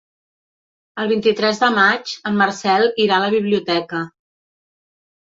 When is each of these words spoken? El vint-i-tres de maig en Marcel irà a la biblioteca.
El 1.01 1.09
vint-i-tres 1.11 1.59
de 1.63 1.69
maig 1.75 2.13
en 2.29 2.39
Marcel 2.39 2.87
irà 3.05 3.19
a 3.19 3.23
la 3.25 3.29
biblioteca. 3.35 4.01